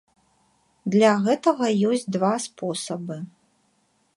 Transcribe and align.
Для 0.95 1.11
гэтага 1.27 1.67
ёсць 1.91 2.07
два 2.15 2.33
спосабы. 2.49 3.17